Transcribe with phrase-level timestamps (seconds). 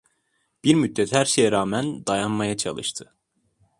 [0.63, 3.13] Bir müddet her şeye rağmen dayanmaya çalıştı.